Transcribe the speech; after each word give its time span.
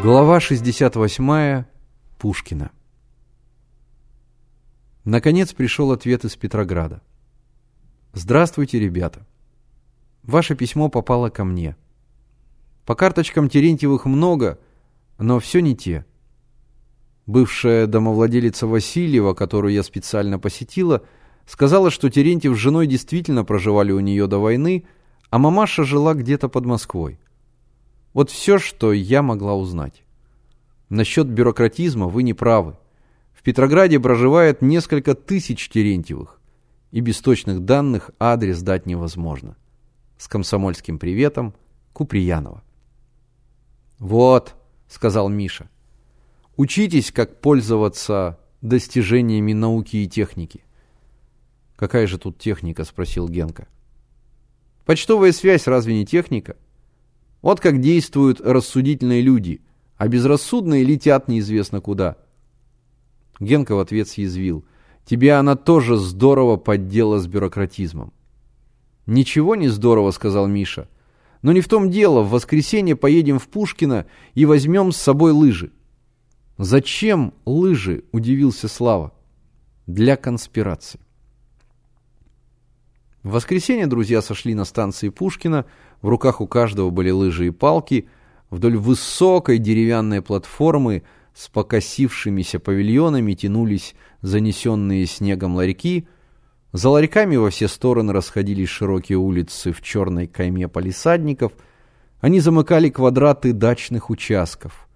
Глава 0.00 0.40
68. 0.40 1.64
Пушкина. 2.18 2.70
Наконец 5.04 5.52
пришел 5.52 5.92
ответ 5.92 6.24
из 6.24 6.34
Петрограда. 6.34 7.02
Здравствуйте, 8.14 8.78
ребята. 8.78 9.26
Ваше 10.22 10.54
письмо 10.54 10.88
попало 10.88 11.28
ко 11.28 11.44
мне. 11.44 11.76
По 12.86 12.94
карточкам 12.94 13.50
Терентьевых 13.50 14.06
много, 14.06 14.58
но 15.18 15.38
все 15.40 15.60
не 15.60 15.76
те. 15.76 16.06
Бывшая 17.26 17.86
домовладелица 17.86 18.66
Васильева, 18.66 19.34
которую 19.34 19.74
я 19.74 19.82
специально 19.82 20.38
посетила, 20.38 21.02
сказала, 21.44 21.90
что 21.90 22.08
Терентьев 22.08 22.54
с 22.56 22.58
женой 22.58 22.86
действительно 22.86 23.44
проживали 23.44 23.92
у 23.92 24.00
нее 24.00 24.26
до 24.26 24.38
войны, 24.38 24.86
а 25.28 25.38
мамаша 25.38 25.84
жила 25.84 26.14
где-то 26.14 26.48
под 26.48 26.64
Москвой. 26.64 27.18
Вот 28.12 28.30
все, 28.30 28.58
что 28.58 28.92
я 28.92 29.22
могла 29.22 29.54
узнать. 29.54 30.02
Насчет 30.88 31.26
бюрократизма 31.26 32.08
вы 32.08 32.22
не 32.22 32.34
правы. 32.34 32.76
В 33.32 33.42
Петрограде 33.42 33.98
проживает 33.98 34.60
несколько 34.60 35.14
тысяч 35.14 35.68
Терентьевых, 35.68 36.40
и 36.90 37.00
без 37.00 37.20
точных 37.20 37.64
данных 37.64 38.10
адрес 38.18 38.60
дать 38.60 38.86
невозможно. 38.86 39.56
С 40.18 40.28
комсомольским 40.28 40.98
приветом, 40.98 41.54
Куприянова. 41.92 42.62
«Вот»,— 43.98 44.54
сказал 44.88 45.28
Миша,— 45.28 45.68
«учитесь, 46.56 47.10
как 47.10 47.40
пользоваться 47.40 48.38
достижениями 48.60 49.52
науки 49.52 49.96
и 49.96 50.08
техники». 50.08 50.64
«Какая 51.76 52.06
же 52.06 52.18
тут 52.18 52.38
техника?»— 52.38 52.84
спросил 52.84 53.28
Генка. 53.28 53.66
«Почтовая 54.84 55.32
связь 55.32 55.66
разве 55.66 55.94
не 55.94 56.06
техника?» 56.06 56.56
Вот 57.42 57.60
как 57.60 57.80
действуют 57.80 58.40
рассудительные 58.40 59.20
люди, 59.20 59.60
а 59.96 60.08
безрассудные 60.08 60.84
летят 60.84 61.28
неизвестно 61.28 61.80
куда. 61.80 62.16
Генка 63.40 63.74
в 63.74 63.80
ответ 63.80 64.08
съязвил. 64.08 64.64
Тебе 65.04 65.34
она 65.34 65.56
тоже 65.56 65.96
здорово 65.96 66.56
поддела 66.56 67.18
с 67.18 67.26
бюрократизмом. 67.26 68.12
Ничего 69.06 69.56
не 69.56 69.68
здорово, 69.68 70.12
сказал 70.12 70.46
Миша. 70.46 70.88
Но 71.42 71.50
не 71.50 71.60
в 71.60 71.68
том 71.68 71.90
дело, 71.90 72.20
в 72.22 72.30
воскресенье 72.30 72.94
поедем 72.94 73.40
в 73.40 73.48
Пушкино 73.48 74.06
и 74.34 74.46
возьмем 74.46 74.92
с 74.92 74.96
собой 74.96 75.32
лыжи. 75.32 75.72
Зачем 76.56 77.34
лыжи, 77.44 78.04
удивился 78.12 78.68
Слава. 78.68 79.12
Для 79.88 80.16
конспирации. 80.16 81.00
В 83.22 83.30
воскресенье 83.30 83.86
друзья 83.86 84.20
сошли 84.20 84.52
на 84.52 84.64
станции 84.64 85.08
Пушкина, 85.08 85.64
в 86.00 86.08
руках 86.08 86.40
у 86.40 86.48
каждого 86.48 86.90
были 86.90 87.10
лыжи 87.10 87.46
и 87.46 87.50
палки, 87.50 88.08
вдоль 88.50 88.76
высокой 88.76 89.58
деревянной 89.58 90.22
платформы 90.22 91.04
с 91.32 91.48
покосившимися 91.48 92.58
павильонами 92.58 93.34
тянулись 93.34 93.94
занесенные 94.22 95.06
снегом 95.06 95.54
ларьки, 95.54 96.08
за 96.72 96.88
ларьками 96.88 97.36
во 97.36 97.50
все 97.50 97.68
стороны 97.68 98.12
расходились 98.12 98.68
широкие 98.68 99.18
улицы 99.18 99.70
в 99.72 99.82
черной 99.82 100.26
кайме 100.26 100.66
палисадников, 100.66 101.52
они 102.20 102.40
замыкали 102.40 102.88
квадраты 102.88 103.52
дачных 103.52 104.10
участков. 104.10 104.88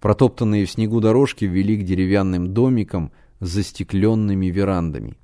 Протоптанные 0.00 0.66
в 0.66 0.70
снегу 0.70 1.00
дорожки 1.00 1.46
вели 1.46 1.78
к 1.78 1.84
деревянным 1.84 2.52
домикам 2.52 3.10
с 3.40 3.48
застекленными 3.48 4.46
верандами. 4.46 5.16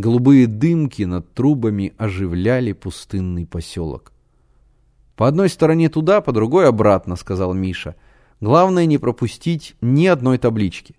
Голубые 0.00 0.46
дымки 0.46 1.02
над 1.02 1.34
трубами 1.34 1.92
оживляли 1.98 2.72
пустынный 2.72 3.44
поселок. 3.44 4.12
«По 5.14 5.28
одной 5.28 5.50
стороне 5.50 5.90
туда, 5.90 6.22
по 6.22 6.32
другой 6.32 6.66
обратно»,— 6.66 7.16
сказал 7.16 7.52
Миша. 7.52 7.96
«Главное 8.40 8.86
не 8.86 8.96
пропустить 8.96 9.76
ни 9.82 10.06
одной 10.06 10.38
таблички». 10.38 10.94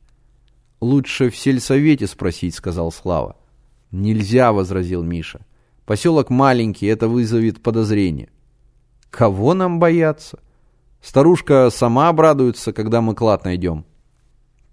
«Лучше 0.82 1.32
в 1.32 1.36
сельсовете 1.36 2.06
спросить»,— 2.06 2.54
сказал 2.56 2.92
Слава. 2.92 3.38
«Нельзя»,— 3.90 4.52
возразил 4.54 5.02
Миша. 5.02 5.48
«Поселок 5.88 6.30
маленький, 6.30 6.86
это 6.86 7.08
вызовет 7.08 7.64
подозрение». 7.64 8.30
«Кого 9.10 9.56
нам 9.56 9.80
бояться?» 9.80 10.38
«Старушка 11.02 11.72
сама 11.72 12.10
обрадуется, 12.10 12.72
когда 12.72 13.02
мы 13.02 13.16
клад 13.16 13.46
найдем». 13.46 13.84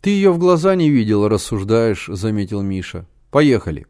«Ты 0.03 0.10
ее 0.10 0.33
в 0.33 0.39
глаза 0.39 0.75
не 0.75 0.91
видел, 0.91 1.28
рассуждаешь»,— 1.28 2.09
заметил 2.12 2.60
Миша. 2.60 3.06
«Поехали». 3.31 3.87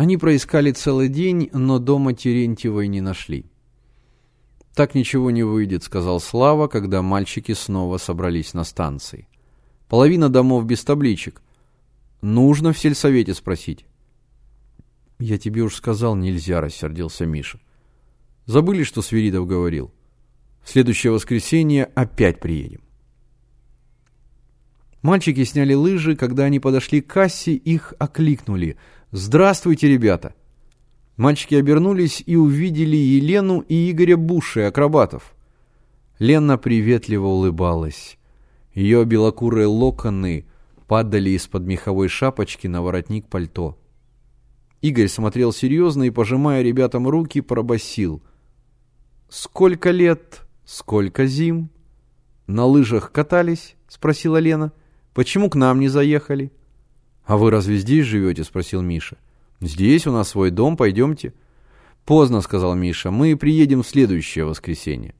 Они 0.00 0.16
проискали 0.16 0.72
целый 0.72 1.08
день, 1.08 1.50
но 1.52 1.78
дома 1.78 2.14
Терентьевой 2.14 2.88
не 2.88 3.02
нашли. 3.02 3.44
«Так 4.74 4.94
ничего 4.94 5.30
не 5.30 5.42
выйдет»,— 5.42 5.82
сказал 5.84 6.20
Слава, 6.20 6.68
когда 6.68 7.02
мальчики 7.02 7.52
снова 7.52 7.98
собрались 7.98 8.54
на 8.54 8.64
станции. 8.64 9.28
«Половина 9.90 10.30
домов 10.30 10.64
без 10.64 10.82
табличек. 10.84 11.42
Нужно 12.22 12.72
в 12.72 12.78
сельсовете 12.78 13.34
спросить». 13.34 13.84
«Я 15.18 15.36
тебе 15.36 15.60
уж 15.60 15.74
сказал, 15.74 16.16
нельзя»,— 16.16 16.60
рассердился 16.62 17.26
Миша. 17.26 17.60
«Забыли, 18.46 18.84
что 18.84 19.02
Свиридов 19.02 19.46
говорил? 19.46 19.92
В 20.62 20.70
следующее 20.70 21.12
воскресенье 21.12 21.84
опять 21.84 22.40
приедем». 22.40 22.80
Мальчики 25.02 25.44
сняли 25.44 25.74
лыжи, 25.74 26.14
когда 26.14 26.44
они 26.44 26.60
подошли 26.60 27.00
к 27.00 27.06
кассе, 27.06 27.52
их 27.52 27.94
окликнули— 27.98 28.76
«Здравствуйте, 29.12 29.88
ребята!» 29.88 30.34
Мальчики 31.16 31.56
обернулись 31.56 32.22
и 32.24 32.36
увидели 32.36 32.96
Елену 32.96 33.58
и 33.60 33.90
Игоря 33.90 34.16
Буши, 34.16 34.60
акробатов. 34.60 35.34
Лена 36.20 36.58
приветливо 36.58 37.26
улыбалась. 37.26 38.18
Ее 38.72 39.04
белокурые 39.04 39.66
локоны 39.66 40.46
падали 40.86 41.30
из-под 41.30 41.64
меховой 41.64 42.06
шапочки 42.06 42.68
на 42.68 42.82
воротник 42.82 43.26
пальто. 43.26 43.76
Игорь 44.80 45.08
смотрел 45.08 45.52
серьезно 45.52 46.04
и, 46.04 46.10
пожимая 46.10 46.62
ребятам 46.62 47.08
руки, 47.08 47.40
пробасил. 47.40 48.22
«Сколько 49.28 49.90
лет? 49.90 50.42
Сколько 50.64 51.26
зим?» 51.26 51.70
«На 52.46 52.64
лыжах 52.64 53.10
катались?»— 53.10 53.74
спросила 53.88 54.36
Лена. 54.36 54.72
«Почему 55.14 55.50
к 55.50 55.56
нам 55.56 55.80
не 55.80 55.88
заехали?» 55.88 56.52
«А 57.24 57.36
вы 57.36 57.50
разве 57.50 57.76
здесь 57.76 58.06
живете?»– 58.06 58.44
спросил 58.44 58.82
Миша. 58.82 59.16
«Здесь 59.60 60.06
у 60.06 60.12
нас 60.12 60.28
свой 60.30 60.50
дом, 60.50 60.76
пойдемте». 60.76 61.34
«Поздно»,– 62.04 62.40
сказал 62.42 62.74
Миша,– 62.74 63.10
«мы 63.12 63.36
приедем 63.36 63.82
в 63.82 63.88
следующее 63.88 64.44
воскресенье». 64.44 65.14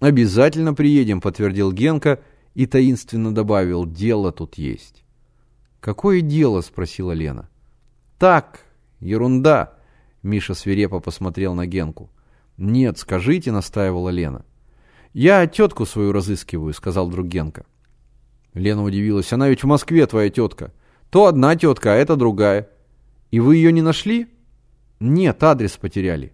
«Обязательно 0.00 0.74
приедем»,– 0.74 1.20
подтвердил 1.22 1.72
Генка 1.72 2.22
и 2.54 2.66
таинственно 2.66 3.34
добавил, 3.34 3.86
«дело 3.86 4.30
тут 4.30 4.56
есть». 4.56 5.04
«Какое 5.80 6.20
дело?»– 6.20 6.60
спросила 6.62 7.12
Лена. 7.12 7.48
«Так, 8.18 8.60
ерунда»,– 9.00 9.74
Миша 10.22 10.54
свирепо 10.54 11.00
посмотрел 11.00 11.54
на 11.54 11.66
Генку. 11.66 12.10
«Нет, 12.56 12.98
скажите»,– 12.98 13.50
настаивала 13.52 14.10
Лена. 14.10 14.44
«Я 15.12 15.46
тетку 15.46 15.86
свою 15.86 16.12
разыскиваю»,– 16.12 16.72
сказал 16.74 17.08
друг 17.08 17.26
Генка. 17.26 17.66
Лена 18.54 18.82
удивилась. 18.82 19.32
«Она 19.32 19.48
ведь 19.48 19.62
в 19.62 19.66
Москве, 19.66 20.06
твоя 20.06 20.30
тетка». 20.30 20.72
То 21.12 21.26
одна 21.26 21.54
тетка, 21.56 21.92
а 21.92 21.96
это 21.96 22.16
другая. 22.16 22.70
И 23.30 23.38
вы 23.38 23.56
ее 23.56 23.70
не 23.70 23.82
нашли? 23.82 24.28
Нет, 24.98 25.42
адрес 25.42 25.76
потеряли. 25.76 26.32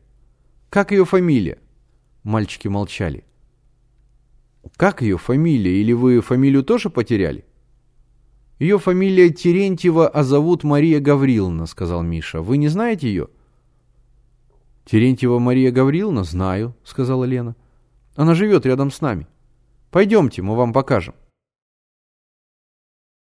Как 0.71 0.93
ее 0.93 1.05
фамилия? 1.05 1.59
Мальчики 2.23 2.69
молчали. 2.69 3.25
Как 4.77 5.03
ее 5.03 5.19
фамилия? 5.19 5.81
Или 5.81 5.93
вы 5.93 6.21
фамилию 6.21 6.63
тоже 6.63 6.91
потеряли? 6.91 7.45
Ее 8.61 8.79
фамилия 8.79 9.31
Терентьева, 9.31 10.07
а 10.07 10.23
зовут 10.23 10.63
Мария 10.63 11.01
Гавриловна, 11.01 11.67
сказал 11.67 12.05
Миша. 12.05 12.41
Вы 12.41 12.57
не 12.59 12.69
знаете 12.69 13.09
ее? 13.09 13.27
Терентьева 14.85 15.41
Мария 15.41 15.73
Гавриловна? 15.73 16.23
Знаю, 16.23 16.77
сказала 16.85 17.25
Лена. 17.25 17.57
Она 18.15 18.37
живет 18.37 18.65
рядом 18.65 18.93
с 18.93 19.01
нами. 19.01 19.27
Пойдемте, 19.91 20.41
мы 20.41 20.55
вам 20.55 20.73
покажем. 20.73 21.17